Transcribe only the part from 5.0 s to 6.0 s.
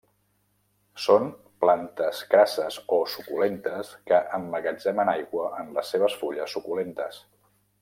aigua en les